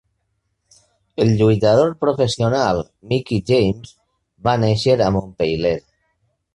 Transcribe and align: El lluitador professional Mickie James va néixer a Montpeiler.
El 1.25 1.33
lluitador 1.41 1.93
professional 2.07 2.81
Mickie 3.13 3.43
James 3.53 3.95
va 4.49 4.59
néixer 4.67 5.01
a 5.11 5.15
Montpeiler. 5.21 5.81